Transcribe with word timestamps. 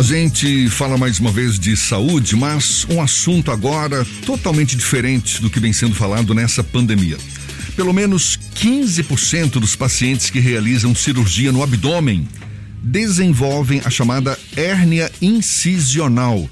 A 0.00 0.02
gente 0.02 0.66
fala 0.70 0.96
mais 0.96 1.20
uma 1.20 1.30
vez 1.30 1.58
de 1.58 1.76
saúde, 1.76 2.34
mas 2.34 2.86
um 2.88 3.02
assunto 3.02 3.50
agora 3.50 4.02
totalmente 4.24 4.74
diferente 4.74 5.42
do 5.42 5.50
que 5.50 5.60
vem 5.60 5.74
sendo 5.74 5.94
falado 5.94 6.34
nessa 6.34 6.64
pandemia. 6.64 7.18
Pelo 7.76 7.92
menos 7.92 8.40
15% 8.56 9.60
dos 9.60 9.76
pacientes 9.76 10.30
que 10.30 10.40
realizam 10.40 10.94
cirurgia 10.94 11.52
no 11.52 11.62
abdômen 11.62 12.26
desenvolvem 12.82 13.82
a 13.84 13.90
chamada 13.90 14.38
hérnia 14.56 15.12
incisional, 15.20 16.48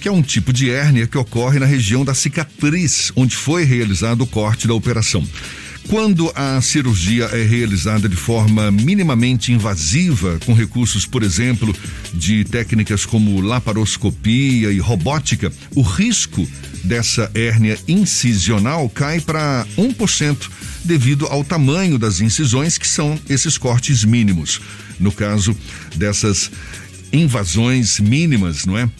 que 0.00 0.08
é 0.08 0.10
um 0.10 0.22
tipo 0.22 0.50
de 0.50 0.70
hérnia 0.70 1.06
que 1.06 1.18
ocorre 1.18 1.58
na 1.58 1.66
região 1.66 2.02
da 2.02 2.14
cicatriz 2.14 3.12
onde 3.14 3.36
foi 3.36 3.64
realizado 3.64 4.22
o 4.22 4.26
corte 4.26 4.66
da 4.66 4.72
operação. 4.72 5.22
Quando 5.88 6.32
a 6.34 6.60
cirurgia 6.60 7.26
é 7.26 7.44
realizada 7.44 8.08
de 8.08 8.16
forma 8.16 8.72
minimamente 8.72 9.52
invasiva, 9.52 10.36
com 10.44 10.52
recursos, 10.52 11.06
por 11.06 11.22
exemplo, 11.22 11.74
de 12.12 12.44
técnicas 12.44 13.06
como 13.06 13.40
laparoscopia 13.40 14.72
e 14.72 14.78
robótica, 14.78 15.52
o 15.76 15.82
risco 15.82 16.46
dessa 16.82 17.30
hérnia 17.34 17.78
incisional 17.86 18.88
cai 18.88 19.20
para 19.20 19.64
1% 19.78 20.50
devido 20.84 21.26
ao 21.26 21.44
tamanho 21.44 21.98
das 21.98 22.20
incisões, 22.20 22.76
que 22.78 22.88
são 22.88 23.16
esses 23.28 23.56
cortes 23.56 24.04
mínimos. 24.04 24.60
No 24.98 25.12
caso 25.12 25.56
dessas 25.94 26.50
invasões 27.12 28.00
mínimas, 28.00 28.66
não 28.66 28.76
é? 28.76 28.90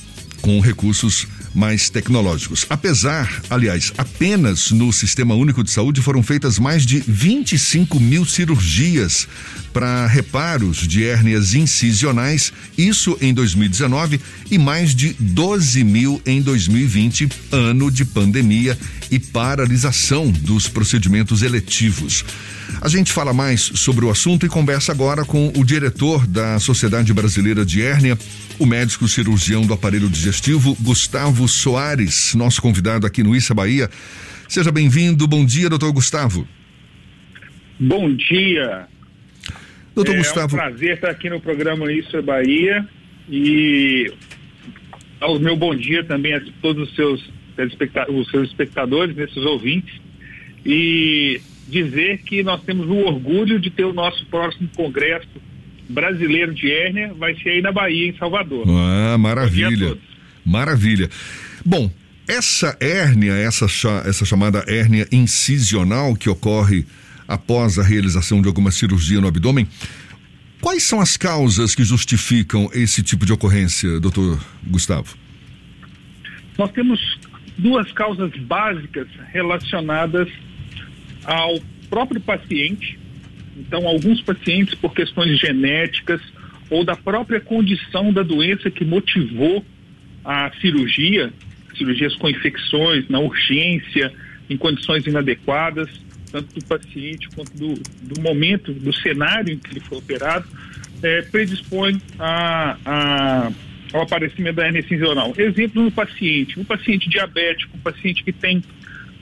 Com 0.40 0.60
recursos 0.60 1.26
mais 1.56 1.88
tecnológicos. 1.88 2.66
Apesar, 2.68 3.42
aliás, 3.48 3.90
apenas 3.96 4.70
no 4.70 4.92
Sistema 4.92 5.34
Único 5.34 5.64
de 5.64 5.70
Saúde 5.70 6.02
foram 6.02 6.22
feitas 6.22 6.58
mais 6.58 6.84
de 6.84 7.02
25 7.08 7.98
mil 7.98 8.26
cirurgias 8.26 9.26
para 9.76 10.06
reparos 10.06 10.88
de 10.88 11.04
hérnias 11.04 11.52
incisionais, 11.52 12.50
isso 12.78 13.14
em 13.20 13.34
2019, 13.34 14.18
e 14.50 14.56
mais 14.56 14.94
de 14.94 15.14
12 15.20 15.84
mil 15.84 16.18
em 16.24 16.40
2020, 16.40 17.28
ano 17.52 17.90
de 17.90 18.02
pandemia 18.06 18.78
e 19.10 19.18
paralisação 19.18 20.30
dos 20.30 20.66
procedimentos 20.66 21.42
eletivos. 21.42 22.24
A 22.80 22.88
gente 22.88 23.12
fala 23.12 23.34
mais 23.34 23.60
sobre 23.60 24.06
o 24.06 24.10
assunto 24.10 24.46
e 24.46 24.48
conversa 24.48 24.92
agora 24.92 25.26
com 25.26 25.52
o 25.54 25.62
diretor 25.62 26.26
da 26.26 26.58
Sociedade 26.58 27.12
Brasileira 27.12 27.62
de 27.62 27.82
Hérnia, 27.82 28.18
o 28.58 28.64
médico 28.64 29.06
cirurgião 29.06 29.66
do 29.66 29.74
aparelho 29.74 30.08
digestivo, 30.08 30.74
Gustavo 30.80 31.46
Soares, 31.46 32.34
nosso 32.34 32.62
convidado 32.62 33.06
aqui 33.06 33.22
no 33.22 33.36
Issa 33.36 33.52
Bahia. 33.52 33.90
Seja 34.48 34.72
bem-vindo. 34.72 35.28
Bom 35.28 35.44
dia, 35.44 35.68
doutor 35.68 35.92
Gustavo. 35.92 36.48
Bom 37.78 38.16
dia. 38.16 38.88
Doutor 39.96 40.14
é 40.14 40.18
Gustavo. 40.18 40.54
É 40.54 40.60
um 40.60 40.62
prazer 40.62 40.94
estar 40.94 41.10
aqui 41.10 41.30
no 41.30 41.40
programa 41.40 41.90
Isso 41.90 42.14
é 42.14 42.20
Bahia 42.20 42.86
e 43.28 44.12
ao 45.18 45.40
meu 45.40 45.56
bom 45.56 45.74
dia 45.74 46.04
também 46.04 46.34
a 46.34 46.40
todos 46.60 46.88
os 46.88 46.94
seus, 46.94 47.20
os 48.10 48.30
seus 48.30 48.50
espectadores, 48.50 49.16
esses 49.16 49.38
ouvintes. 49.38 49.94
E 50.64 51.40
dizer 51.66 52.18
que 52.18 52.42
nós 52.42 52.62
temos 52.62 52.86
o 52.88 52.96
orgulho 52.96 53.58
de 53.58 53.70
ter 53.70 53.84
o 53.84 53.94
nosso 53.94 54.24
próximo 54.26 54.68
congresso 54.76 55.28
brasileiro 55.88 56.52
de 56.52 56.70
hérnia, 56.70 57.14
vai 57.14 57.34
ser 57.36 57.50
aí 57.50 57.62
na 57.62 57.72
Bahia, 57.72 58.08
em 58.08 58.16
Salvador. 58.18 58.66
Ah, 58.68 59.16
maravilha. 59.16 59.96
Maravilha. 60.44 61.08
Bom, 61.64 61.90
essa 62.28 62.76
hérnia, 62.80 63.32
essa, 63.32 63.66
essa 64.04 64.24
chamada 64.24 64.64
hérnia 64.68 65.06
incisional 65.10 66.14
que 66.14 66.28
ocorre 66.28 66.84
após 67.26 67.78
a 67.78 67.82
realização 67.82 68.40
de 68.40 68.48
alguma 68.48 68.70
cirurgia 68.70 69.20
no 69.20 69.28
abdômen, 69.28 69.66
quais 70.60 70.82
são 70.82 71.00
as 71.00 71.16
causas 71.16 71.74
que 71.74 71.84
justificam 71.84 72.70
esse 72.72 73.02
tipo 73.02 73.26
de 73.26 73.32
ocorrência, 73.32 74.00
doutor 74.00 74.40
Gustavo? 74.66 75.16
Nós 76.58 76.70
temos 76.72 77.00
duas 77.58 77.90
causas 77.92 78.30
básicas 78.38 79.08
relacionadas 79.32 80.28
ao 81.24 81.60
próprio 81.88 82.20
paciente. 82.20 82.98
Então, 83.56 83.86
alguns 83.86 84.20
pacientes, 84.22 84.74
por 84.74 84.94
questões 84.94 85.38
genéticas 85.38 86.20
ou 86.68 86.84
da 86.84 86.96
própria 86.96 87.40
condição 87.40 88.12
da 88.12 88.22
doença 88.22 88.70
que 88.70 88.84
motivou 88.84 89.64
a 90.24 90.50
cirurgia, 90.60 91.32
cirurgias 91.76 92.14
com 92.16 92.28
infecções, 92.28 93.08
na 93.08 93.20
urgência, 93.20 94.12
em 94.48 94.56
condições 94.56 95.06
inadequadas, 95.06 95.88
tanto 96.36 96.54
do 96.54 96.64
paciente 96.66 97.28
quanto 97.34 97.56
do, 97.56 97.74
do 98.02 98.20
momento, 98.20 98.72
do 98.72 98.92
cenário 98.92 99.54
em 99.54 99.58
que 99.58 99.72
ele 99.72 99.80
foi 99.80 99.98
operado, 99.98 100.46
é, 101.02 101.22
predispõe 101.22 102.00
a, 102.18 102.76
a, 102.84 103.52
ao 103.92 104.02
aparecimento 104.02 104.56
da 104.56 104.66
hernia 104.66 104.82
incisional. 104.82 105.32
Exemplo 105.38 105.82
no 105.82 105.90
paciente, 105.90 106.60
um 106.60 106.64
paciente 106.64 107.08
diabético, 107.08 107.76
um 107.76 107.80
paciente 107.80 108.22
que 108.22 108.32
tem 108.32 108.62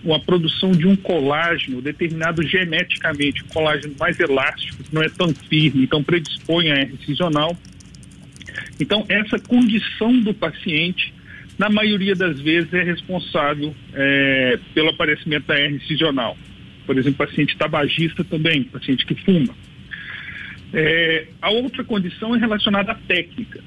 uma 0.03 0.21
produção 0.21 0.73
de 0.73 0.87
um 0.87 0.97
colágeno 0.97 1.81
determinado 1.81 2.43
geneticamente, 2.43 3.45
um 3.45 3.49
colágeno 3.49 3.95
mais 3.99 4.19
elástico, 4.19 4.83
não 4.93 5.03
é 5.03 5.09
tão 5.09 5.33
firme, 5.33 5.85
então 5.85 6.03
predispõe 6.03 6.71
a 6.71 6.81
hernia 6.81 6.99
incisional. 7.01 7.57
Então, 8.79 9.07
essa 9.09 9.39
condição 9.39 10.21
do 10.21 10.35
paciente, 10.35 11.15
na 11.57 11.71
maioria 11.71 12.15
das 12.15 12.41
vezes, 12.41 12.73
é 12.75 12.83
responsável 12.83 13.75
é, 13.95 14.59
pelo 14.75 14.91
aparecimento 14.91 15.47
da 15.47 15.59
hernia 15.59 15.79
incisional. 15.79 16.37
Por 16.87 16.99
exemplo, 16.99 17.27
paciente 17.27 17.57
tabagista 17.57 18.23
também, 18.25 18.65
paciente 18.65 19.07
que 19.07 19.15
fuma. 19.15 19.55
É, 20.73 21.27
a 21.41 21.51
outra 21.51 21.85
condição 21.85 22.35
é 22.35 22.39
relacionada 22.39 22.93
à 22.93 22.95
técnica. 22.95 23.61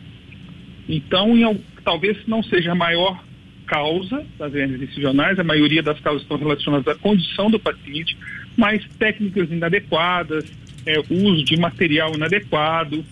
Então, 0.87 1.35
em, 1.37 1.59
talvez 1.83 2.17
não 2.27 2.43
seja 2.43 2.71
a 2.71 2.75
maior 2.75 3.23
causa 3.65 4.25
das 4.39 4.53
hernias 4.53 4.81
incisionais, 4.81 5.37
a 5.37 5.43
maioria 5.43 5.83
das 5.83 5.99
causas 5.99 6.21
estão 6.21 6.37
relacionadas 6.37 6.87
à 6.87 6.95
condição 6.95 7.51
do 7.51 7.59
paciente, 7.59 8.17
mas 8.55 8.83
técnicas 8.97 9.51
inadequadas, 9.51 10.45
é, 10.85 10.99
uso 11.09 11.43
de 11.43 11.57
material 11.57 12.13
inadequado, 12.15 13.03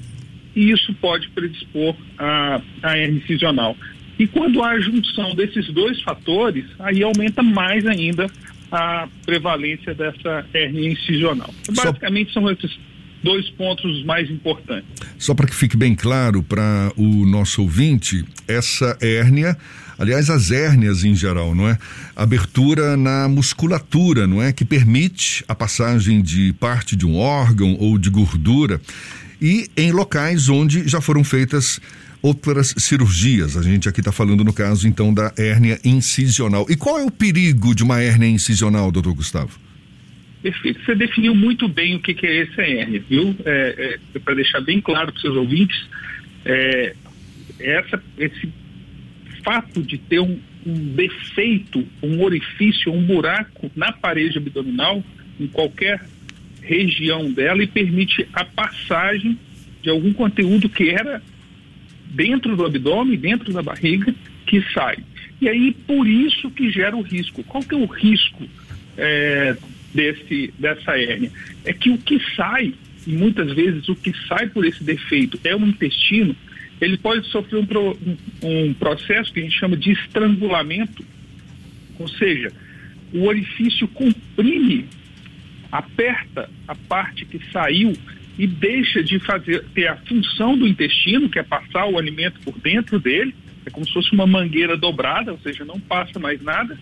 e 0.55 0.71
isso 0.71 0.93
pode 0.95 1.27
predispor 1.29 1.95
a, 2.17 2.61
a 2.81 2.97
hernia 2.97 3.19
incisional. 3.19 3.75
E 4.17 4.25
quando 4.25 4.63
há 4.63 4.71
a 4.71 4.79
junção 4.79 5.35
desses 5.35 5.67
dois 5.67 6.01
fatores, 6.01 6.65
aí 6.79 7.03
aumenta 7.03 7.43
mais 7.43 7.85
ainda 7.85 8.27
a 8.77 9.07
prevalência 9.25 9.93
dessa 9.93 10.45
hernia 10.53 10.91
incisional. 10.91 11.53
Basicamente 11.71 12.33
são 12.33 12.49
esses 12.49 12.77
dois 13.23 13.49
pontos 13.51 14.03
mais 14.05 14.29
importantes. 14.29 14.89
Só 15.17 15.33
para 15.33 15.47
que 15.47 15.55
fique 15.55 15.75
bem 15.75 15.95
claro 15.95 16.43
para 16.43 16.91
o 16.95 17.25
nosso 17.25 17.61
ouvinte, 17.61 18.23
essa 18.47 18.97
hérnia 19.01 19.57
aliás, 19.97 20.29
as 20.29 20.51
hérnias 20.51 21.03
em 21.03 21.15
geral, 21.15 21.55
não 21.55 21.67
é? 21.67 21.77
Abertura 22.15 22.97
na 22.97 23.27
musculatura, 23.27 24.27
não 24.27 24.41
é? 24.41 24.51
Que 24.51 24.65
permite 24.65 25.43
a 25.47 25.55
passagem 25.55 26.21
de 26.21 26.53
parte 26.53 26.95
de 26.95 27.05
um 27.05 27.17
órgão 27.17 27.75
ou 27.79 27.97
de 27.97 28.09
gordura 28.09 28.81
e 29.41 29.69
em 29.75 29.91
locais 29.91 30.49
onde 30.49 30.87
já 30.87 31.01
foram 31.01 31.23
feitas 31.23 31.79
outras 32.25 32.73
cirurgias. 32.79 33.55
A 33.55 33.61
gente 33.61 33.87
aqui 33.87 34.01
está 34.01 34.11
falando 34.11 34.43
no 34.43 34.51
caso 34.51 34.87
então 34.87 35.13
da 35.13 35.31
hérnia 35.37 35.79
incisional. 35.85 36.65
E 36.67 36.75
qual 36.75 36.97
é 36.97 37.03
o 37.03 37.11
perigo 37.11 37.75
de 37.75 37.83
uma 37.83 38.01
hérnia 38.01 38.27
incisional, 38.27 38.91
doutor 38.91 39.13
Gustavo? 39.13 39.59
Perfeito. 40.41 40.83
Você 40.83 40.95
definiu 40.95 41.35
muito 41.35 41.67
bem 41.67 41.95
o 41.95 41.99
que, 41.99 42.15
que 42.15 42.25
é 42.25 42.41
essa 42.41 42.63
hérnia, 42.63 43.03
viu? 43.07 43.35
É, 43.45 43.99
é, 44.15 44.19
para 44.19 44.33
deixar 44.33 44.59
bem 44.61 44.81
claro 44.81 45.11
para 45.11 45.15
os 45.17 45.21
seus 45.21 45.35
ouvintes, 45.35 45.87
é, 46.43 46.95
essa, 47.59 48.01
esse 48.17 48.51
fato 49.43 49.83
de 49.83 49.99
ter 49.99 50.19
um, 50.19 50.39
um 50.65 50.95
defeito, 50.95 51.85
um 52.01 52.23
orifício, 52.23 52.91
um 52.91 53.03
buraco 53.03 53.71
na 53.75 53.91
parede 53.91 54.39
abdominal, 54.39 55.03
em 55.39 55.45
qualquer 55.45 56.03
região 56.59 57.31
dela, 57.31 57.61
e 57.61 57.67
permite 57.67 58.27
a 58.33 58.43
passagem 58.43 59.37
de 59.83 59.91
algum 59.91 60.11
conteúdo 60.11 60.67
que 60.67 60.89
era 60.89 61.21
dentro 62.15 62.55
do 62.55 62.65
abdômen, 62.65 63.17
dentro 63.17 63.51
da 63.51 63.61
barriga, 63.61 64.13
que 64.47 64.63
sai. 64.73 64.97
E 65.41 65.49
aí, 65.49 65.75
por 65.85 66.07
isso 66.07 66.49
que 66.49 66.71
gera 66.71 66.95
o 66.95 67.01
risco. 67.01 67.43
Qual 67.43 67.61
que 67.61 67.75
é 67.75 67.77
o 67.77 67.85
risco 67.85 68.47
é, 68.97 69.55
desse, 69.93 70.53
dessa 70.57 70.97
hérnia? 70.97 71.31
É 71.65 71.73
que 71.73 71.89
o 71.89 71.97
que 71.97 72.19
sai, 72.35 72.73
e 73.05 73.11
muitas 73.11 73.51
vezes 73.53 73.89
o 73.89 73.95
que 73.95 74.13
sai 74.27 74.47
por 74.47 74.65
esse 74.65 74.83
defeito 74.83 75.37
é 75.43 75.53
o 75.55 75.65
intestino, 75.65 76.35
ele 76.79 76.97
pode 76.97 77.27
sofrer 77.27 77.59
um, 77.59 77.65
pro, 77.65 77.97
um, 78.41 78.73
processo 78.73 79.31
que 79.33 79.41
a 79.41 79.43
gente 79.43 79.59
chama 79.59 79.75
de 79.75 79.91
estrangulamento, 79.91 81.03
ou 81.99 82.07
seja, 82.07 82.51
o 83.13 83.25
orifício 83.25 83.87
comprime, 83.89 84.85
aperta 85.71 86.49
a 86.67 86.75
parte 86.75 87.25
que 87.25 87.41
saiu 87.51 87.93
e 88.37 88.45
deixa 88.45 89.01
de 89.03 89.19
fazer 89.19 89.63
ter 89.73 89.87
a 89.87 89.95
função 89.95 90.57
do 90.57 90.67
intestino, 90.67 91.29
que 91.29 91.39
é 91.39 91.43
passar 91.43 91.85
o 91.85 91.97
alimento 91.97 92.39
por 92.41 92.57
dentro 92.59 92.99
dele, 92.99 93.33
é 93.65 93.69
como 93.69 93.85
se 93.85 93.93
fosse 93.93 94.11
uma 94.13 94.27
mangueira 94.27 94.77
dobrada, 94.77 95.31
ou 95.31 95.39
seja, 95.39 95.65
não 95.65 95.79
passa 95.79 96.19
mais 96.19 96.41
nada. 96.41 96.77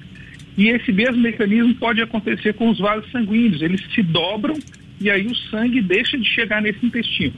E 0.58 0.68
esse 0.68 0.92
mesmo 0.92 1.22
mecanismo 1.22 1.74
pode 1.76 2.02
acontecer 2.02 2.54
com 2.54 2.70
os 2.70 2.80
vasos 2.80 3.10
sanguíneos, 3.12 3.62
eles 3.62 3.82
se 3.94 4.04
dobram 4.04 4.56
e 5.00 5.10
aí 5.10 5.26
o 5.26 5.36
sangue 5.36 5.82
deixa 5.82 6.18
de 6.18 6.26
chegar 6.26 6.62
nesse 6.62 6.86
intestino. 6.86 7.34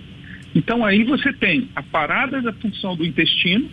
Então 0.54 0.86
aí 0.86 1.04
você 1.04 1.34
tem 1.34 1.70
a 1.76 1.84
parada 1.84 2.42
da 2.42 2.54
função 2.54 2.96
do 2.96 3.06
intestino 3.06 3.70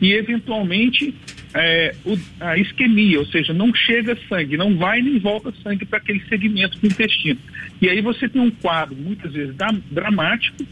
e 0.00 0.12
eventualmente 0.12 1.14
é, 1.54 1.94
o, 2.04 2.18
a 2.40 2.56
isquemia, 2.56 3.18
ou 3.18 3.26
seja, 3.26 3.52
não 3.52 3.74
chega 3.74 4.16
sangue, 4.28 4.56
não 4.56 4.76
vai 4.76 5.02
nem 5.02 5.18
volta 5.18 5.52
sangue 5.62 5.84
para 5.84 5.98
aquele 5.98 6.20
segmento 6.28 6.78
do 6.78 6.86
intestino. 6.86 7.40
E 7.80 7.88
aí 7.88 8.00
você 8.00 8.28
tem 8.28 8.40
um 8.40 8.50
quadro, 8.50 8.96
muitas 8.96 9.32
vezes, 9.32 9.54
da, 9.56 9.68
dramático 9.90 10.64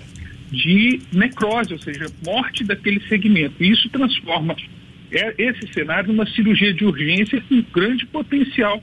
de 0.50 1.00
necrose, 1.12 1.72
ou 1.72 1.78
seja, 1.78 2.06
morte 2.24 2.64
daquele 2.64 3.00
segmento. 3.08 3.62
E 3.62 3.70
isso 3.70 3.88
transforma 3.88 4.56
é, 5.10 5.34
esse 5.38 5.72
cenário 5.72 6.12
numa 6.12 6.26
cirurgia 6.26 6.72
de 6.72 6.84
urgência 6.84 7.40
com 7.48 7.62
grande 7.72 8.06
potencial 8.06 8.82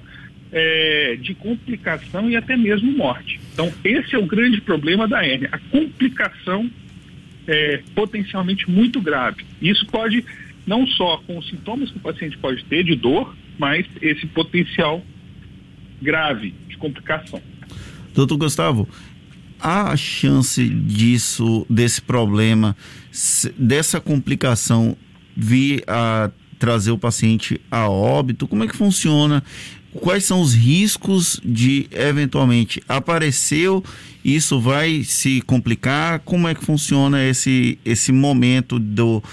é, 0.52 1.18
de 1.20 1.34
complicação 1.34 2.30
e 2.30 2.36
até 2.36 2.56
mesmo 2.56 2.92
morte. 2.92 3.40
Então, 3.54 3.72
esse 3.84 4.16
é 4.16 4.18
o 4.18 4.26
grande 4.26 4.62
problema 4.62 5.08
da 5.08 5.26
hérnia, 5.26 5.50
a 5.52 5.58
complicação 5.58 6.70
é, 7.48 7.82
potencialmente 7.94 8.70
muito 8.70 9.02
grave. 9.02 9.46
Isso 9.62 9.86
pode, 9.88 10.24
não 10.66 10.88
só 10.88 11.18
com 11.26 11.38
os 11.38 11.48
sintomas 11.50 11.92
que 11.92 11.98
o 11.98 12.02
paciente 12.02 12.38
pode 12.38 12.64
ter 12.66 12.84
de 12.84 12.96
dor, 12.96 13.36
mas 13.58 13.86
esse 14.02 14.26
potencial 14.28 15.02
grave 16.02 16.54
de 16.68 16.78
complicação. 16.78 17.42
Doutor 18.14 18.38
Gustavo, 18.38 18.88
há 19.60 19.96
chance 19.96 20.68
disso, 20.68 21.66
desse 21.70 22.02
problema, 22.02 22.76
dessa 23.58 24.00
complicação 24.00 24.98
vir 25.36 25.84
a 25.88 26.32
trazer 26.58 26.92
o 26.92 26.98
paciente 26.98 27.60
a 27.70 27.90
óbito? 27.90 28.48
Como 28.48 28.64
é 28.64 28.68
que 28.68 28.76
funciona? 28.76 29.44
Quais 29.94 30.26
são 30.26 30.42
os 30.42 30.54
riscos 30.54 31.40
de 31.44 31.88
eventualmente 31.92 32.82
apareceu, 32.88 33.84
isso 34.24 34.60
vai 34.60 35.04
se 35.04 35.42
complicar? 35.42 36.20
Como 36.20 36.48
é 36.48 36.56
que 36.56 36.64
funciona 36.66 37.24
esse, 37.24 37.80
esse 37.86 38.12
momento 38.12 38.78
do 38.78 39.24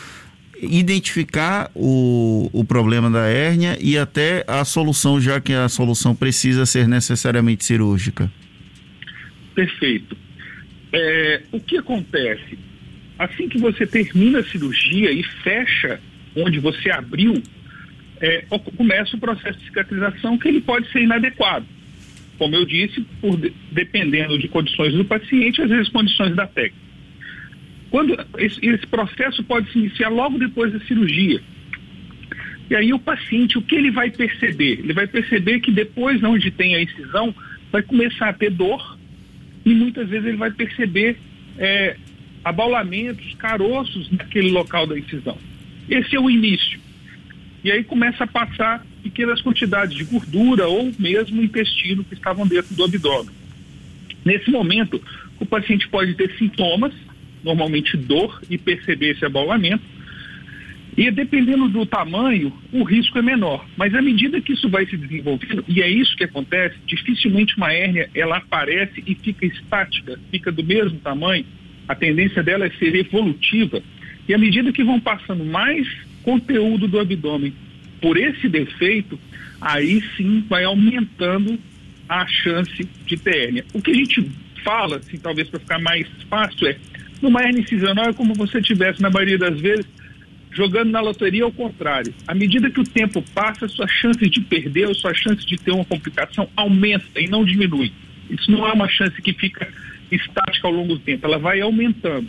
identificar 0.62 1.70
o, 1.74 2.48
o 2.52 2.64
problema 2.64 3.10
da 3.10 3.26
hérnia 3.26 3.76
e 3.80 3.98
até 3.98 4.44
a 4.46 4.64
solução, 4.64 5.20
já 5.20 5.40
que 5.40 5.52
a 5.52 5.68
solução 5.68 6.14
precisa 6.14 6.64
ser 6.64 6.86
necessariamente 6.86 7.64
cirúrgica? 7.64 8.30
Perfeito. 9.54 10.16
É, 10.92 11.42
o 11.50 11.60
que 11.60 11.76
acontece? 11.76 12.58
Assim 13.18 13.48
que 13.48 13.58
você 13.58 13.86
termina 13.86 14.38
a 14.38 14.44
cirurgia 14.44 15.10
e 15.10 15.22
fecha 15.22 16.00
onde 16.36 16.58
você 16.60 16.90
abriu, 16.90 17.42
é, 18.20 18.44
começa 18.76 19.16
o 19.16 19.20
processo 19.20 19.58
de 19.58 19.64
cicatrização 19.66 20.38
que 20.38 20.48
ele 20.48 20.60
pode 20.60 20.90
ser 20.92 21.02
inadequado. 21.02 21.66
Como 22.38 22.54
eu 22.54 22.64
disse, 22.64 23.00
por, 23.20 23.38
dependendo 23.70 24.38
de 24.38 24.48
condições 24.48 24.94
do 24.94 25.04
paciente, 25.04 25.60
às 25.60 25.68
vezes 25.68 25.88
condições 25.88 26.34
da 26.34 26.46
técnica. 26.46 26.91
Quando 27.92 28.16
esse, 28.38 28.58
esse 28.66 28.86
processo 28.86 29.44
pode 29.44 29.70
se 29.70 29.78
iniciar 29.78 30.08
logo 30.08 30.38
depois 30.38 30.72
da 30.72 30.80
cirurgia. 30.80 31.42
E 32.70 32.74
aí 32.74 32.90
o 32.90 32.98
paciente, 32.98 33.58
o 33.58 33.62
que 33.62 33.74
ele 33.74 33.90
vai 33.90 34.10
perceber? 34.10 34.78
Ele 34.78 34.94
vai 34.94 35.06
perceber 35.06 35.60
que 35.60 35.70
depois 35.70 36.24
onde 36.24 36.50
tem 36.50 36.74
a 36.74 36.82
incisão, 36.82 37.34
vai 37.70 37.82
começar 37.82 38.30
a 38.30 38.32
ter 38.32 38.48
dor 38.48 38.98
e 39.62 39.74
muitas 39.74 40.08
vezes 40.08 40.26
ele 40.26 40.38
vai 40.38 40.50
perceber 40.50 41.18
é, 41.58 41.98
abaulamentos, 42.42 43.34
caroços 43.34 44.10
naquele 44.10 44.50
local 44.50 44.86
da 44.86 44.98
incisão. 44.98 45.36
Esse 45.86 46.16
é 46.16 46.20
o 46.20 46.30
início. 46.30 46.80
E 47.62 47.70
aí 47.70 47.84
começa 47.84 48.24
a 48.24 48.26
passar 48.26 48.86
pequenas 49.02 49.42
quantidades 49.42 49.94
de 49.94 50.04
gordura 50.04 50.66
ou 50.66 50.90
mesmo 50.98 51.42
intestino 51.42 52.02
que 52.04 52.14
estavam 52.14 52.46
dentro 52.46 52.74
do 52.74 52.84
abdômen. 52.84 53.34
Nesse 54.24 54.50
momento, 54.50 54.98
o 55.38 55.44
paciente 55.44 55.86
pode 55.88 56.14
ter 56.14 56.34
sintomas, 56.38 56.94
normalmente 57.44 57.96
dor, 57.96 58.40
e 58.48 58.56
perceber 58.58 59.10
esse 59.10 59.24
abaulamento. 59.24 59.82
E 60.96 61.10
dependendo 61.10 61.68
do 61.68 61.86
tamanho, 61.86 62.52
o 62.70 62.82
risco 62.82 63.18
é 63.18 63.22
menor. 63.22 63.66
Mas 63.76 63.94
à 63.94 64.02
medida 64.02 64.40
que 64.40 64.52
isso 64.52 64.68
vai 64.68 64.84
se 64.86 64.96
desenvolvendo, 64.96 65.64
e 65.66 65.80
é 65.80 65.88
isso 65.88 66.14
que 66.16 66.24
acontece, 66.24 66.76
dificilmente 66.86 67.56
uma 67.56 67.72
hérnia 67.72 68.10
ela 68.14 68.36
aparece 68.36 69.02
e 69.06 69.14
fica 69.14 69.46
estática, 69.46 70.18
fica 70.30 70.52
do 70.52 70.62
mesmo 70.62 70.98
tamanho. 70.98 71.46
A 71.88 71.94
tendência 71.94 72.42
dela 72.42 72.66
é 72.66 72.70
ser 72.70 72.94
evolutiva. 72.94 73.82
E 74.28 74.34
à 74.34 74.38
medida 74.38 74.72
que 74.72 74.84
vão 74.84 75.00
passando 75.00 75.44
mais 75.44 75.88
conteúdo 76.22 76.86
do 76.86 77.00
abdômen 77.00 77.52
por 78.00 78.16
esse 78.16 78.48
defeito, 78.48 79.18
aí 79.60 80.02
sim 80.16 80.44
vai 80.48 80.64
aumentando 80.64 81.58
a 82.08 82.26
chance 82.26 82.86
de 83.06 83.16
ter 83.16 83.46
hérnia. 83.46 83.64
O 83.72 83.80
que 83.80 83.90
a 83.90 83.94
gente 83.94 84.30
fala, 84.62 84.96
assim, 84.96 85.18
talvez 85.18 85.48
para 85.48 85.60
ficar 85.60 85.78
mais 85.80 86.06
fácil, 86.28 86.68
é 86.68 86.76
numa 87.22 87.42
hernia 87.42 87.62
incisional 87.62 88.06
é 88.06 88.12
como 88.12 88.34
você 88.34 88.60
tivesse, 88.60 89.00
na 89.00 89.10
maioria 89.10 89.38
das 89.38 89.60
vezes, 89.60 89.86
jogando 90.50 90.90
na 90.90 91.00
loteria 91.00 91.44
ao 91.44 91.52
contrário. 91.52 92.12
À 92.26 92.34
medida 92.34 92.70
que 92.70 92.80
o 92.80 92.84
tempo 92.84 93.22
passa, 93.34 93.68
sua 93.68 93.88
chance 93.88 94.28
de 94.28 94.40
perder 94.40 94.88
ou 94.88 94.94
sua 94.94 95.14
chance 95.14 95.46
de 95.46 95.56
ter 95.56 95.70
uma 95.70 95.84
complicação 95.84 96.48
aumenta 96.54 97.20
e 97.20 97.28
não 97.28 97.44
diminui. 97.44 97.92
Isso 98.28 98.50
não 98.50 98.66
é 98.66 98.72
uma 98.72 98.88
chance 98.88 99.20
que 99.22 99.32
fica 99.32 99.68
estática 100.10 100.68
ao 100.68 100.74
longo 100.74 100.94
do 100.94 101.00
tempo, 101.00 101.26
ela 101.26 101.38
vai 101.38 101.60
aumentando. 101.60 102.28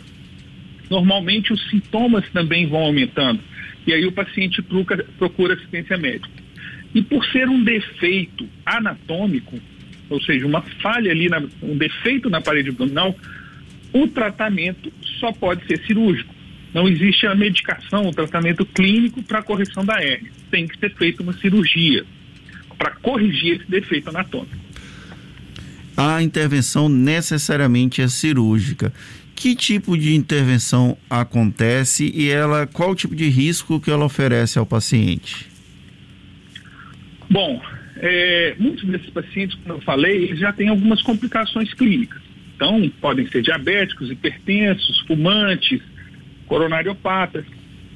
Normalmente 0.88 1.52
os 1.52 1.68
sintomas 1.68 2.24
também 2.30 2.66
vão 2.66 2.80
aumentando 2.80 3.40
e 3.86 3.92
aí 3.92 4.06
o 4.06 4.12
paciente 4.12 4.62
procura, 4.62 5.04
procura 5.18 5.54
assistência 5.54 5.96
médica. 5.96 6.42
E 6.94 7.02
por 7.02 7.24
ser 7.26 7.48
um 7.48 7.62
defeito 7.62 8.48
anatômico, 8.64 9.58
ou 10.08 10.22
seja, 10.22 10.46
uma 10.46 10.62
falha 10.80 11.10
ali, 11.10 11.28
na, 11.28 11.42
um 11.62 11.76
defeito 11.76 12.30
na 12.30 12.40
parede 12.40 12.70
abdominal, 12.70 13.14
o 13.94 14.08
tratamento 14.08 14.92
só 15.20 15.32
pode 15.32 15.64
ser 15.66 15.78
cirúrgico. 15.86 16.34
Não 16.74 16.88
existe 16.88 17.24
a 17.28 17.34
medicação, 17.34 18.08
o 18.08 18.10
tratamento 18.10 18.66
clínico 18.66 19.22
para 19.22 19.38
a 19.38 19.42
correção 19.42 19.84
da 19.84 20.02
hérnia. 20.02 20.32
Tem 20.50 20.66
que 20.66 20.76
ser 20.76 20.92
feita 20.96 21.22
uma 21.22 21.32
cirurgia 21.34 22.04
para 22.76 22.90
corrigir 22.96 23.60
esse 23.60 23.70
defeito 23.70 24.08
anatômico. 24.08 24.56
A 25.96 26.20
intervenção 26.20 26.88
necessariamente 26.88 28.02
é 28.02 28.08
cirúrgica. 28.08 28.92
Que 29.36 29.54
tipo 29.54 29.96
de 29.96 30.14
intervenção 30.16 30.98
acontece 31.08 32.10
e 32.12 32.28
ela 32.28 32.66
qual 32.66 32.90
o 32.90 32.94
tipo 32.96 33.14
de 33.14 33.28
risco 33.28 33.78
que 33.78 33.92
ela 33.92 34.04
oferece 34.04 34.58
ao 34.58 34.66
paciente? 34.66 35.46
Bom, 37.30 37.62
é, 37.96 38.56
muitos 38.58 38.84
desses 38.88 39.10
pacientes, 39.10 39.56
como 39.62 39.76
eu 39.76 39.80
falei, 39.82 40.34
já 40.34 40.52
têm 40.52 40.68
algumas 40.68 41.00
complicações 41.02 41.72
clínicas. 41.74 42.33
Então, 42.54 42.88
podem 43.00 43.26
ser 43.28 43.42
diabéticos, 43.42 44.10
hipertensos, 44.10 45.00
fumantes, 45.00 45.80
coronariopatas. 46.46 47.44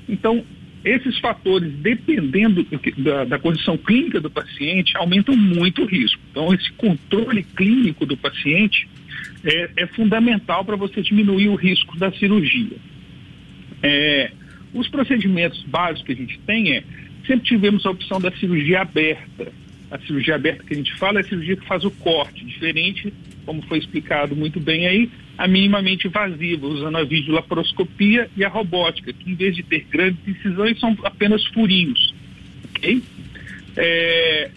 Então, 0.09 0.45
esses 0.85 1.19
fatores, 1.19 1.73
dependendo 1.75 2.67
da, 2.99 3.25
da, 3.25 3.39
condição 3.39 3.77
clínica 3.77 4.21
do 4.21 4.31
paciente, 4.31 4.97
aumentam 4.97 5.37
muito 5.37 5.83
o 5.83 5.87
risco. 5.87 6.21
Então, 6.31 6.53
esse 6.53 6.71
controle 6.73 7.43
clínico 7.43 8.07
do 8.07 8.17
paciente 8.17 8.89
é, 9.45 9.71
é 9.77 9.87
fundamental 9.87 10.65
para 10.65 10.77
você 10.77 11.03
diminuir 11.03 11.49
o 11.49 11.55
risco 11.55 11.97
da 11.97 12.11
cirurgia. 12.13 12.77
É, 13.83 14.33
os 14.75 14.89
procedimentos 14.89 15.63
básicos 15.65 16.07
que 16.07 16.13
a 16.13 16.17
gente 16.17 16.39
tem 16.41 16.77
é, 16.77 16.85
sempre 17.27 17.47
tivemos 17.47 17.85
a 17.87 17.91
opção 17.91 18.21
da 18.21 18.31
cirurgia 18.33 18.81
aberta. 18.83 19.53
A 19.91 19.99
cirurgia 20.01 20.35
aberta 20.35 20.65
que 20.65 20.75
a 20.75 20.77
gente 20.77 20.95
fala 20.95 21.21
é 21.21 21.23
a 21.23 21.25
cirurgia 21.25 21.57
que 21.57 21.67
faz 21.67 21.85
o 21.85 21.91
corte, 21.91 22.45
diferente 22.45 23.13
como 23.49 23.63
foi 23.63 23.79
explicado 23.79 24.37
muito 24.37 24.61
bem 24.61 24.87
aí, 24.87 25.11
a 25.39 25.49
minimamente 25.49 26.07
invasiva, 26.07 26.67
usando 26.67 26.99
a 26.99 27.05
videolaparoscopia 27.05 28.29
e 28.37 28.45
a 28.45 28.49
robótica, 28.49 29.11
que 29.11 29.31
em 29.31 29.35
vez 29.35 29.57
de 29.57 29.63
ter 29.63 29.87
grandes 29.91 30.21
incisões, 30.29 30.79
são 30.79 30.95
apenas 31.03 31.43
furinhos. 31.47 32.15
Ok? 32.69 33.03
É, 33.75 34.51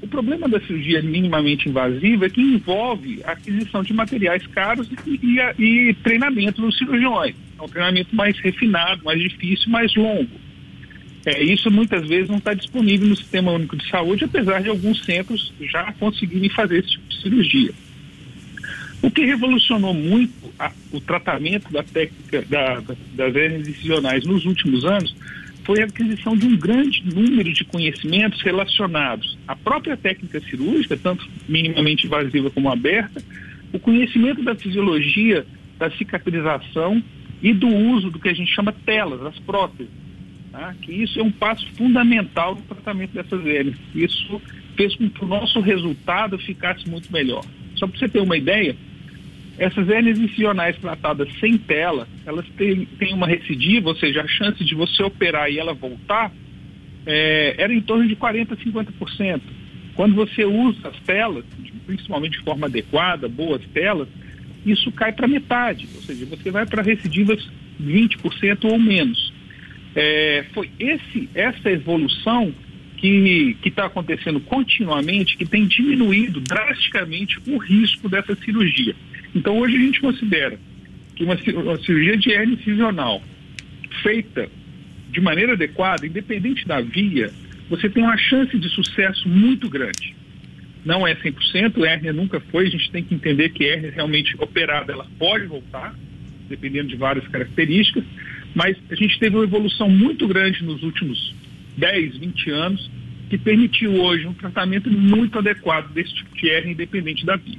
o 0.00 0.06
problema 0.06 0.48
da 0.48 0.60
cirurgia 0.60 1.02
minimamente 1.02 1.68
invasiva 1.68 2.26
é 2.26 2.30
que 2.30 2.40
envolve 2.40 3.20
a 3.24 3.32
aquisição 3.32 3.82
de 3.82 3.92
materiais 3.92 4.46
caros 4.46 4.88
e, 4.92 5.20
e, 5.58 5.88
e 5.90 5.94
treinamento 5.94 6.62
dos 6.62 6.78
cirurgiões. 6.78 7.34
É 7.58 7.62
um 7.62 7.68
treinamento 7.68 8.14
mais 8.14 8.38
refinado, 8.38 9.02
mais 9.02 9.20
difícil, 9.20 9.68
mais 9.72 9.92
longo. 9.96 10.30
É, 11.24 11.42
isso 11.42 11.68
muitas 11.68 12.06
vezes 12.06 12.28
não 12.28 12.38
está 12.38 12.54
disponível 12.54 13.08
no 13.08 13.16
Sistema 13.16 13.50
Único 13.50 13.76
de 13.76 13.90
Saúde, 13.90 14.22
apesar 14.22 14.62
de 14.62 14.68
alguns 14.68 15.04
centros 15.04 15.52
já 15.62 15.92
conseguirem 15.94 16.48
fazer 16.48 16.78
esse 16.78 16.90
tipo 16.90 17.08
de 17.08 17.20
cirurgia. 17.22 17.85
O 19.02 19.10
que 19.10 19.24
revolucionou 19.24 19.94
muito 19.94 20.32
a, 20.58 20.72
o 20.92 21.00
tratamento 21.00 21.70
da 21.72 21.82
técnica 21.82 22.42
da, 22.42 22.80
da, 22.80 22.94
das 23.14 23.34
hernias 23.34 23.68
incisionais 23.68 24.24
nos 24.24 24.44
últimos 24.44 24.84
anos 24.84 25.14
foi 25.64 25.82
a 25.82 25.84
aquisição 25.84 26.36
de 26.36 26.46
um 26.46 26.56
grande 26.56 27.02
número 27.04 27.52
de 27.52 27.64
conhecimentos 27.64 28.40
relacionados 28.40 29.36
à 29.48 29.56
própria 29.56 29.96
técnica 29.96 30.40
cirúrgica, 30.40 30.96
tanto 30.96 31.28
minimamente 31.48 32.06
invasiva 32.06 32.50
como 32.50 32.70
aberta, 32.70 33.20
o 33.72 33.78
conhecimento 33.78 34.42
da 34.42 34.54
fisiologia 34.54 35.44
da 35.76 35.90
cicatrização 35.90 37.02
e 37.42 37.52
do 37.52 37.68
uso 37.68 38.10
do 38.10 38.18
que 38.18 38.28
a 38.28 38.32
gente 38.32 38.54
chama 38.54 38.72
telas, 38.72 39.20
as 39.22 39.38
próteses. 39.40 39.92
Tá? 40.52 40.74
Que 40.80 40.92
isso 41.02 41.18
é 41.18 41.22
um 41.22 41.32
passo 41.32 41.66
fundamental 41.72 42.54
no 42.54 42.62
tratamento 42.62 43.12
dessas 43.12 43.44
hernias. 43.44 43.76
Isso 43.94 44.40
fez 44.76 44.94
com 44.94 45.10
que 45.10 45.24
o 45.24 45.28
nosso 45.28 45.60
resultado 45.60 46.38
ficasse 46.38 46.88
muito 46.88 47.12
melhor. 47.12 47.44
Só 47.76 47.86
para 47.86 47.98
você 47.98 48.08
ter 48.08 48.20
uma 48.20 48.36
ideia, 48.36 48.76
essas 49.58 49.88
hernias 49.88 50.18
incisionais 50.18 50.76
tratadas 50.78 51.28
sem 51.40 51.56
tela, 51.56 52.06
elas 52.24 52.46
têm, 52.56 52.86
têm 52.98 53.14
uma 53.14 53.26
recidiva, 53.26 53.88
ou 53.88 53.96
seja, 53.96 54.22
a 54.22 54.28
chance 54.28 54.62
de 54.64 54.74
você 54.74 55.02
operar 55.02 55.50
e 55.50 55.58
ela 55.58 55.72
voltar 55.72 56.32
é, 57.06 57.54
era 57.56 57.72
em 57.72 57.80
torno 57.80 58.06
de 58.06 58.16
40% 58.16 58.56
50%. 58.56 59.40
Quando 59.94 60.14
você 60.14 60.44
usa 60.44 60.88
as 60.88 61.00
telas, 61.00 61.44
principalmente 61.86 62.38
de 62.38 62.44
forma 62.44 62.66
adequada, 62.66 63.28
boas 63.28 63.62
telas, 63.72 64.08
isso 64.64 64.92
cai 64.92 65.12
para 65.12 65.28
metade, 65.28 65.88
ou 65.94 66.02
seja, 66.02 66.26
você 66.26 66.50
vai 66.50 66.66
para 66.66 66.82
recidivas 66.82 67.48
20% 67.80 68.64
ou 68.64 68.78
menos. 68.78 69.32
É, 69.94 70.44
foi 70.52 70.70
esse, 70.78 71.30
essa 71.34 71.70
evolução 71.70 72.52
que 72.96 73.56
está 73.64 73.86
acontecendo 73.86 74.40
continuamente, 74.40 75.36
que 75.36 75.44
tem 75.44 75.66
diminuído 75.66 76.40
drasticamente 76.40 77.38
o 77.46 77.58
risco 77.58 78.08
dessa 78.08 78.34
cirurgia. 78.36 78.94
Então, 79.34 79.58
hoje 79.58 79.76
a 79.76 79.80
gente 79.80 80.00
considera 80.00 80.58
que 81.14 81.24
uma, 81.24 81.36
uma 81.62 81.76
cirurgia 81.78 82.16
de 82.16 82.30
hernia 82.30 82.54
incisional 82.54 83.22
feita 84.02 84.48
de 85.10 85.20
maneira 85.20 85.52
adequada, 85.52 86.06
independente 86.06 86.66
da 86.66 86.80
via, 86.80 87.30
você 87.68 87.88
tem 87.88 88.02
uma 88.02 88.16
chance 88.16 88.56
de 88.58 88.68
sucesso 88.70 89.28
muito 89.28 89.68
grande. 89.68 90.14
Não 90.84 91.06
é 91.06 91.14
100%, 91.14 91.84
hérnia 91.84 92.12
nunca 92.12 92.38
foi, 92.38 92.66
a 92.66 92.70
gente 92.70 92.90
tem 92.90 93.02
que 93.02 93.14
entender 93.14 93.50
que 93.50 93.64
hérnia 93.64 93.90
realmente 93.90 94.36
operada, 94.38 94.92
ela 94.92 95.06
pode 95.18 95.46
voltar, 95.46 95.94
dependendo 96.48 96.88
de 96.88 96.96
várias 96.96 97.26
características, 97.28 98.04
mas 98.54 98.76
a 98.88 98.94
gente 98.94 99.18
teve 99.18 99.36
uma 99.36 99.44
evolução 99.44 99.88
muito 99.88 100.28
grande 100.28 100.64
nos 100.64 100.82
últimos 100.82 101.34
10, 101.76 102.18
20 102.18 102.50
anos, 102.50 102.90
que 103.28 103.36
permitiu 103.36 103.92
hoje 103.94 104.26
um 104.26 104.32
tratamento 104.32 104.90
muito 104.90 105.38
adequado 105.38 105.92
desse 105.92 106.14
tipo 106.14 106.36
de 106.36 106.48
hérnia, 106.48 106.72
independente 106.72 107.26
da 107.26 107.36
via. 107.36 107.58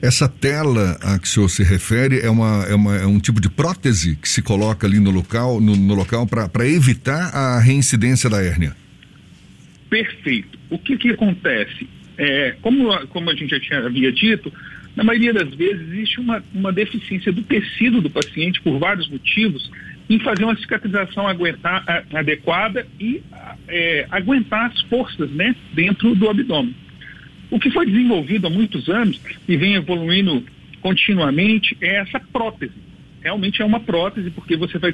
Essa 0.00 0.28
tela 0.28 0.98
a 1.02 1.18
que 1.18 1.26
o 1.26 1.28
senhor 1.28 1.48
se 1.48 1.62
refere 1.62 2.20
é, 2.20 2.30
uma, 2.30 2.64
é, 2.64 2.74
uma, 2.74 2.96
é 2.96 3.06
um 3.06 3.20
tipo 3.20 3.40
de 3.40 3.50
prótese 3.50 4.16
que 4.16 4.28
se 4.28 4.40
coloca 4.40 4.86
ali 4.86 4.98
no 4.98 5.10
local, 5.10 5.60
no, 5.60 5.76
no 5.76 5.94
local 5.94 6.26
para 6.26 6.66
evitar 6.66 7.34
a 7.34 7.60
reincidência 7.60 8.30
da 8.30 8.42
hérnia? 8.42 8.74
Perfeito. 9.90 10.58
O 10.70 10.78
que, 10.78 10.96
que 10.96 11.10
acontece? 11.10 11.86
É, 12.16 12.56
como, 12.62 13.06
como 13.08 13.30
a 13.30 13.34
gente 13.34 13.50
já 13.50 13.60
tinha, 13.60 13.80
havia 13.80 14.10
dito, 14.10 14.50
na 14.96 15.04
maioria 15.04 15.32
das 15.32 15.54
vezes 15.54 15.88
existe 15.92 16.20
uma, 16.20 16.42
uma 16.54 16.72
deficiência 16.72 17.32
do 17.32 17.42
tecido 17.42 18.00
do 18.00 18.10
paciente 18.10 18.60
por 18.62 18.78
vários 18.78 19.08
motivos 19.08 19.70
em 20.14 20.18
fazer 20.18 20.44
uma 20.44 20.56
cicatrização 20.56 21.26
aguentar, 21.26 21.84
adequada 22.12 22.86
e 23.00 23.22
é, 23.66 24.06
aguentar 24.10 24.66
as 24.66 24.80
forças 24.82 25.30
né, 25.30 25.54
dentro 25.72 26.14
do 26.14 26.28
abdômen. 26.28 26.74
O 27.50 27.58
que 27.58 27.70
foi 27.70 27.86
desenvolvido 27.86 28.46
há 28.46 28.50
muitos 28.50 28.88
anos 28.88 29.20
e 29.48 29.56
vem 29.56 29.74
evoluindo 29.74 30.44
continuamente 30.80 31.76
é 31.80 31.96
essa 31.96 32.20
prótese. 32.20 32.74
Realmente 33.22 33.62
é 33.62 33.64
uma 33.64 33.80
prótese, 33.80 34.30
porque 34.30 34.56
você 34.56 34.78
vai 34.78 34.92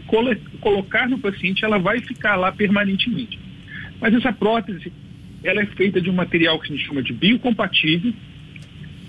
colocar 0.61 1.09
no 1.09 1.19
paciente, 1.19 1.65
ela 1.65 1.79
vai 1.79 1.99
ficar 2.01 2.37
lá 2.37 2.53
permanentemente. 2.53 3.39
Mas 4.01 4.15
essa 4.15 4.33
prótese, 4.33 4.93
ela 5.43 5.63
é 5.63 5.67
feita 5.67 6.01
de 6.01 6.11
um 6.11 6.13
material 6.13 6.61
que 6.61 6.73
a 6.73 6.77
gente 6.77 6.87
chama 6.87 7.03
de 7.03 7.13
biocompatível. 7.13 8.13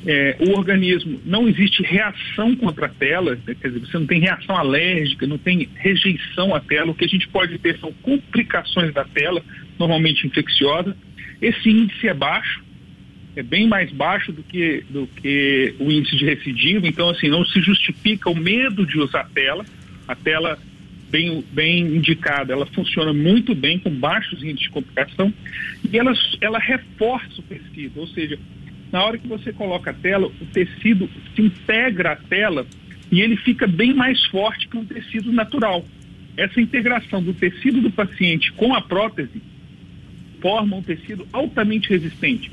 É, 0.05 0.37
o 0.39 0.57
organismo 0.57 1.19
não 1.25 1.47
existe 1.47 1.83
reação 1.83 2.55
contra 2.55 2.85
a 2.85 2.89
tela, 2.89 3.37
né? 3.45 3.55
quer 3.59 3.67
dizer, 3.67 3.79
você 3.81 3.99
não 3.99 4.07
tem 4.07 4.21
reação 4.21 4.55
alérgica, 4.55 5.27
não 5.27 5.37
tem 5.37 5.67
rejeição 5.75 6.55
à 6.55 6.59
tela. 6.59 6.91
O 6.91 6.95
que 6.95 7.05
a 7.05 7.07
gente 7.07 7.27
pode 7.27 7.57
ter 7.57 7.77
são 7.79 7.91
complicações 8.01 8.93
da 8.93 9.03
tela, 9.03 9.43
normalmente 9.77 10.25
infecciosas. 10.25 10.95
Esse 11.41 11.69
índice 11.69 12.07
é 12.07 12.13
baixo, 12.13 12.63
é 13.35 13.43
bem 13.43 13.67
mais 13.67 13.91
baixo 13.91 14.31
do 14.31 14.41
que, 14.41 14.83
do 14.89 15.07
que 15.07 15.75
o 15.79 15.91
índice 15.91 16.15
de 16.15 16.25
recidiva, 16.25 16.87
então 16.87 17.09
assim, 17.09 17.27
não 17.27 17.45
se 17.45 17.61
justifica 17.61 18.29
o 18.29 18.35
medo 18.35 18.85
de 18.85 18.99
usar 18.99 19.21
a 19.21 19.25
tela. 19.25 19.65
A 20.07 20.15
tela 20.15 20.57
bem, 21.09 21.43
bem 21.51 21.81
indicada, 21.95 22.53
ela 22.53 22.65
funciona 22.67 23.13
muito 23.13 23.53
bem, 23.53 23.79
com 23.79 23.89
baixos 23.89 24.41
índices 24.41 24.61
de 24.61 24.69
complicação, 24.69 25.33
e 25.91 25.97
ela, 25.97 26.13
ela 26.39 26.59
reforça 26.59 27.39
o 27.39 27.43
tecido, 27.43 27.99
ou 27.99 28.07
seja, 28.07 28.39
na 28.91 29.03
hora 29.03 29.17
que 29.17 29.27
você 29.27 29.53
coloca 29.53 29.91
a 29.91 29.93
tela, 29.93 30.27
o 30.27 30.45
tecido 30.47 31.09
se 31.35 31.41
integra 31.41 32.13
à 32.13 32.15
tela 32.15 32.65
e 33.11 33.21
ele 33.21 33.37
fica 33.37 33.67
bem 33.67 33.93
mais 33.93 34.23
forte 34.25 34.67
que 34.67 34.77
um 34.77 34.85
tecido 34.85 35.31
natural. 35.31 35.85
Essa 36.37 36.61
integração 36.61 37.21
do 37.21 37.33
tecido 37.33 37.81
do 37.81 37.91
paciente 37.91 38.51
com 38.53 38.73
a 38.73 38.81
prótese 38.81 39.41
forma 40.41 40.77
um 40.77 40.81
tecido 40.81 41.27
altamente 41.33 41.89
resistente, 41.89 42.49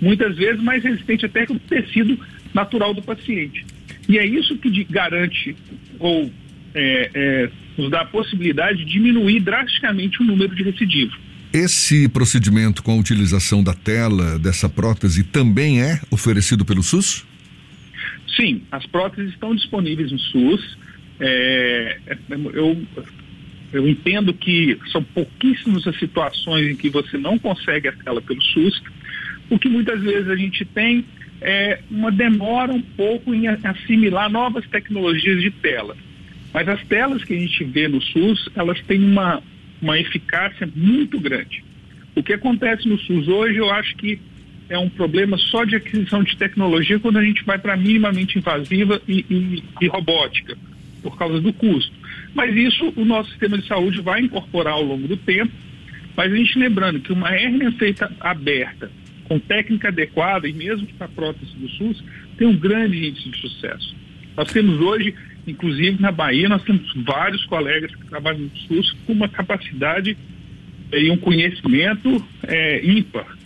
muitas 0.00 0.36
vezes 0.36 0.62
mais 0.62 0.82
resistente 0.82 1.26
até 1.26 1.44
que 1.44 1.52
o 1.52 1.58
tecido 1.58 2.18
natural 2.54 2.94
do 2.94 3.02
paciente. 3.02 3.64
E 4.08 4.18
é 4.18 4.24
isso 4.24 4.56
que 4.56 4.84
garante 4.84 5.54
ou 5.98 6.30
é, 6.74 7.10
é, 7.14 7.50
nos 7.76 7.90
dá 7.90 8.00
a 8.00 8.06
possibilidade 8.06 8.78
de 8.78 8.92
diminuir 8.92 9.40
drasticamente 9.40 10.22
o 10.22 10.24
número 10.24 10.54
de 10.54 10.62
recidivos. 10.62 11.18
Esse 11.58 12.08
procedimento 12.08 12.84
com 12.84 12.92
a 12.92 12.94
utilização 12.94 13.64
da 13.64 13.74
tela 13.74 14.38
dessa 14.38 14.68
prótese 14.68 15.24
também 15.24 15.82
é 15.82 16.00
oferecido 16.08 16.64
pelo 16.64 16.84
SUS? 16.84 17.26
Sim, 18.36 18.62
as 18.70 18.86
próteses 18.86 19.32
estão 19.32 19.56
disponíveis 19.56 20.12
no 20.12 20.18
SUS. 20.20 20.78
É, 21.18 21.98
eu, 22.52 22.80
eu 23.72 23.88
entendo 23.88 24.32
que 24.32 24.78
são 24.92 25.02
pouquíssimas 25.02 25.84
as 25.84 25.98
situações 25.98 26.70
em 26.70 26.76
que 26.76 26.90
você 26.90 27.18
não 27.18 27.36
consegue 27.36 27.88
a 27.88 27.92
tela 27.92 28.22
pelo 28.22 28.40
SUS. 28.40 28.80
O 29.50 29.58
que 29.58 29.68
muitas 29.68 30.00
vezes 30.00 30.28
a 30.28 30.36
gente 30.36 30.64
tem 30.64 31.04
é 31.40 31.80
uma 31.90 32.12
demora 32.12 32.72
um 32.72 32.82
pouco 32.82 33.34
em 33.34 33.48
assimilar 33.48 34.30
novas 34.30 34.64
tecnologias 34.68 35.42
de 35.42 35.50
tela. 35.50 35.96
Mas 36.54 36.68
as 36.68 36.80
telas 36.86 37.24
que 37.24 37.34
a 37.34 37.38
gente 37.38 37.64
vê 37.64 37.88
no 37.88 38.00
SUS, 38.00 38.48
elas 38.54 38.80
têm 38.82 39.02
uma, 39.02 39.42
uma 39.80 39.98
eficácia 39.98 40.68
muito 40.74 41.20
grande. 41.20 41.64
O 42.14 42.22
que 42.22 42.32
acontece 42.32 42.88
no 42.88 42.98
SUS 42.98 43.28
hoje, 43.28 43.58
eu 43.58 43.70
acho 43.70 43.96
que 43.96 44.18
é 44.68 44.78
um 44.78 44.88
problema 44.88 45.38
só 45.38 45.64
de 45.64 45.76
aquisição 45.76 46.22
de 46.22 46.36
tecnologia 46.36 46.98
quando 46.98 47.18
a 47.18 47.24
gente 47.24 47.44
vai 47.44 47.58
para 47.58 47.76
minimamente 47.76 48.38
invasiva 48.38 49.00
e, 49.08 49.24
e, 49.30 49.62
e, 49.80 49.86
robótica, 49.86 50.56
por 51.02 51.16
causa 51.16 51.40
do 51.40 51.52
custo. 51.52 51.92
Mas 52.34 52.54
isso 52.54 52.92
o 52.96 53.04
nosso 53.04 53.30
sistema 53.30 53.56
de 53.56 53.66
saúde 53.66 54.00
vai 54.00 54.20
incorporar 54.20 54.74
ao 54.74 54.82
longo 54.82 55.08
do 55.08 55.16
tempo. 55.16 55.52
Mas 56.16 56.32
a 56.32 56.36
gente 56.36 56.58
lembrando 56.58 57.00
que 57.00 57.12
uma 57.12 57.34
hérnia 57.34 57.70
feita 57.72 58.12
aberta, 58.20 58.90
com 59.24 59.38
técnica 59.38 59.88
adequada 59.88 60.48
e 60.48 60.52
mesmo 60.52 60.86
para 60.98 61.06
a 61.06 61.10
prótese 61.10 61.54
do 61.54 61.68
SUS, 61.70 62.02
tem 62.36 62.46
um 62.46 62.56
grande 62.56 63.08
índice 63.08 63.30
de 63.30 63.38
sucesso. 63.38 63.96
Nós 64.36 64.52
temos 64.52 64.80
hoje 64.80 65.14
Inclusive, 65.50 66.00
na 66.00 66.12
Bahia, 66.12 66.48
nós 66.48 66.62
temos 66.62 66.92
vários 66.96 67.44
colegas 67.46 67.94
que 67.94 68.06
trabalham 68.06 68.40
no 68.40 68.56
SUS 68.56 68.92
com 69.06 69.12
uma 69.12 69.28
capacidade 69.28 70.16
e 70.92 71.10
um 71.10 71.16
conhecimento 71.16 72.24
é, 72.42 72.84
ímpar. 72.84 73.37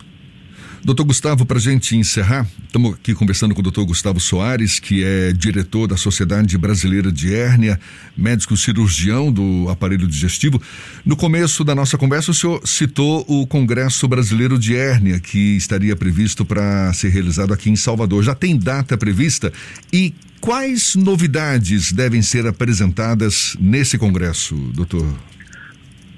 Doutor 0.84 1.04
Gustavo, 1.04 1.46
para 1.46 1.58
a 1.58 1.60
gente 1.60 1.96
encerrar, 1.96 2.44
estamos 2.64 2.94
aqui 2.94 3.14
conversando 3.14 3.54
com 3.54 3.60
o 3.60 3.62
doutor 3.62 3.84
Gustavo 3.86 4.18
Soares, 4.18 4.80
que 4.80 5.04
é 5.04 5.32
diretor 5.32 5.86
da 5.86 5.96
Sociedade 5.96 6.58
Brasileira 6.58 7.12
de 7.12 7.32
Hérnia, 7.32 7.78
médico 8.16 8.56
cirurgião 8.56 9.30
do 9.30 9.68
aparelho 9.68 10.08
digestivo. 10.08 10.60
No 11.04 11.16
começo 11.16 11.62
da 11.62 11.72
nossa 11.72 11.96
conversa, 11.96 12.32
o 12.32 12.34
senhor 12.34 12.66
citou 12.66 13.24
o 13.28 13.46
Congresso 13.46 14.08
Brasileiro 14.08 14.58
de 14.58 14.74
Hérnia, 14.74 15.20
que 15.20 15.56
estaria 15.56 15.94
previsto 15.94 16.44
para 16.44 16.92
ser 16.92 17.10
realizado 17.10 17.54
aqui 17.54 17.70
em 17.70 17.76
Salvador. 17.76 18.24
Já 18.24 18.34
tem 18.34 18.58
data 18.58 18.98
prevista? 18.98 19.52
E 19.92 20.12
Quais 20.40 20.96
novidades 20.96 21.92
devem 21.92 22.20
ser 22.20 22.48
apresentadas 22.48 23.56
nesse 23.60 23.96
congresso, 23.96 24.56
doutor? 24.74 25.06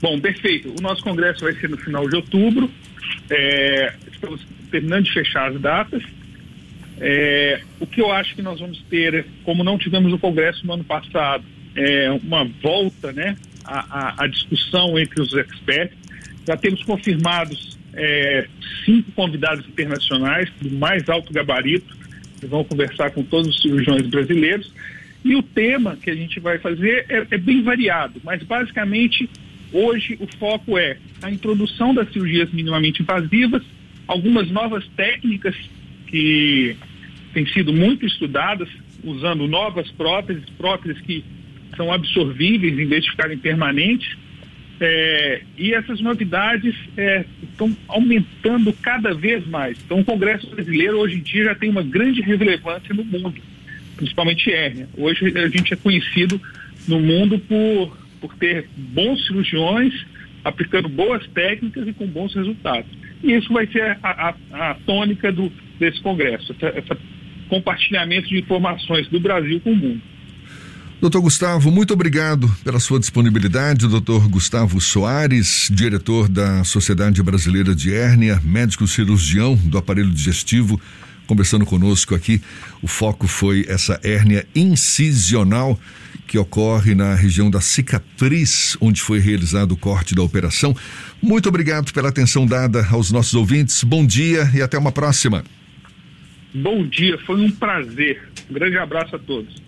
Bom, 0.01 0.19
perfeito. 0.19 0.75
O 0.79 0.81
nosso 0.81 1.05
congresso 1.05 1.45
vai 1.45 1.53
ser 1.57 1.69
no 1.69 1.77
final 1.77 2.09
de 2.09 2.17
outubro. 2.17 2.71
É, 3.29 3.93
estamos 4.11 4.41
terminando 4.71 5.05
de 5.05 5.13
fechar 5.13 5.51
as 5.51 5.61
datas. 5.61 6.03
É, 7.01 7.61
o 7.81 7.87
que 7.87 8.01
eu 8.01 8.13
acho 8.13 8.35
que 8.35 8.43
nós 8.43 8.61
vamos 8.61 8.81
ter, 8.89 9.27
como 9.43 9.65
não 9.65 9.77
tivemos 9.77 10.13
o 10.13 10.19
congresso 10.19 10.67
no 10.67 10.75
ano 10.75 10.85
passado, 10.85 11.45
é 11.75 12.11
uma 12.11 12.45
volta 12.63 13.13
né, 13.13 13.37
à, 13.65 14.21
à, 14.21 14.25
à 14.25 14.27
discussão 14.27 14.99
entre 14.99 15.21
os 15.21 15.33
experts. 15.35 15.97
Já 16.47 16.57
temos 16.57 16.83
confirmados 16.85 17.79
é, 17.95 18.47
cinco 18.85 19.11
convidados 19.13 19.67
internacionais 19.67 20.51
do 20.61 20.71
mais 20.71 21.09
alto 21.09 21.33
gabarito 21.33 22.05
vão 22.47 22.65
conversar 22.65 23.11
com 23.11 23.23
todos 23.23 23.49
os 23.49 23.63
cirurgiões 23.63 24.07
brasileiros. 24.07 24.71
E 25.25 25.35
o 25.35 25.43
tema 25.43 25.97
que 25.97 26.11
a 26.11 26.15
gente 26.15 26.39
vai 26.39 26.59
fazer 26.59 27.07
é, 27.09 27.27
é 27.31 27.39
bem 27.39 27.63
variado, 27.63 28.21
mas 28.23 28.43
basicamente 28.43 29.29
hoje 29.73 30.17
o 30.21 30.27
foco 30.39 30.77
é 30.77 30.99
a 31.23 31.31
introdução 31.31 31.95
das 31.95 32.13
cirurgias 32.13 32.53
minimamente 32.53 33.03
invasivas, 33.03 33.63
algumas 34.07 34.51
novas 34.51 34.87
técnicas 34.97 35.55
que 36.07 36.77
têm 37.33 37.47
sido 37.47 37.73
muito 37.73 38.07
estudadas, 38.07 38.69
usando 39.03 39.47
novas 39.47 39.91
próteses, 39.93 40.45
próteses 40.57 41.01
que 41.03 41.25
são 41.77 41.93
absorvíveis 41.93 42.79
em 42.79 42.87
vez 42.87 43.05
de 43.05 43.11
ficarem 43.11 43.37
permanentes, 43.39 44.17
é, 44.81 45.43
e 45.57 45.73
essas 45.73 46.01
novidades 46.01 46.75
é, 46.97 47.25
estão 47.43 47.77
aumentando 47.87 48.73
cada 48.73 49.15
vez 49.15 49.47
mais. 49.47 49.79
Então, 49.85 50.01
o 50.01 50.05
Congresso 50.05 50.49
Brasileiro 50.49 50.99
hoje 50.99 51.17
em 51.17 51.23
dia 51.23 51.45
já 51.45 51.55
tem 51.55 51.71
uma 51.71 51.83
grande 51.83 52.21
relevância 52.21 52.93
no 52.95 53.05
mundo, 53.05 53.35
principalmente 53.97 54.51
hérnia. 54.51 54.89
Hoje 54.97 55.33
a 55.39 55.49
gente 55.49 55.73
é 55.73 55.77
conhecido 55.77 56.41
no 56.89 57.01
mundo 57.01 57.39
por, 57.39 57.97
por 58.21 58.35
ter 58.35 58.69
bons 58.77 59.25
cirurgiões, 59.27 59.95
aplicando 60.45 60.89
boas 60.89 61.27
técnicas 61.29 61.89
e 61.89 61.93
com 61.93 62.07
bons 62.07 62.35
resultados. 62.35 62.91
E 63.23 63.33
isso 63.33 63.53
vai 63.53 63.67
ser 63.67 63.99
a, 64.03 64.35
a, 64.53 64.71
a 64.71 64.75
tônica 64.87 65.33
do, 65.33 65.51
desse 65.79 66.01
congresso, 66.03 66.55
esse 66.61 66.99
compartilhamento 67.49 68.29
de 68.29 68.39
informações 68.39 69.09
do 69.09 69.19
Brasil 69.19 69.61
com 69.61 69.73
o 69.73 69.77
mundo. 69.77 70.03
Doutor 71.01 71.21
Gustavo, 71.21 71.71
muito 71.71 71.93
obrigado 71.93 72.49
pela 72.65 72.81
sua 72.81 72.99
disponibilidade. 72.99 73.87
Doutor 73.87 74.27
Gustavo 74.29 74.81
Soares, 74.81 75.69
diretor 75.71 76.29
da 76.29 76.65
Sociedade 76.65 77.23
Brasileira 77.23 77.75
de 77.75 77.93
Hérnia, 77.93 78.41
médico 78.43 78.87
cirurgião 78.87 79.55
do 79.55 79.77
aparelho 79.77 80.11
digestivo, 80.11 80.81
conversando 81.27 81.67
conosco 81.67 82.15
aqui. 82.15 82.41
O 82.81 82.87
foco 82.87 83.27
foi 83.27 83.67
essa 83.69 84.01
hérnia 84.03 84.47
incisional 84.55 85.79
que 86.35 86.39
ocorre 86.39 86.97
na 86.97 87.15
região 87.15 87.49
da 87.49 87.61
cicatriz, 87.61 88.77
onde 88.81 89.01
foi 89.01 89.21
realizado 89.21 89.71
o 89.71 89.77
corte 89.77 90.17
da 90.17 90.23
operação. 90.23 90.75
Muito 91.23 91.49
obrigado 91.49 91.93
pela 91.93 92.09
atenção 92.09 92.45
dada 92.45 92.85
aos 92.91 93.13
nossos 93.13 93.35
ouvintes. 93.35 93.85
Bom 93.85 94.05
dia 94.05 94.51
e 94.53 94.61
até 94.61 94.77
uma 94.77 94.91
próxima. 94.91 95.45
Bom 96.53 96.85
dia, 96.89 97.17
foi 97.19 97.41
um 97.41 97.49
prazer. 97.53 98.21
Um 98.51 98.55
grande 98.55 98.77
abraço 98.77 99.15
a 99.15 99.19
todos. 99.21 99.63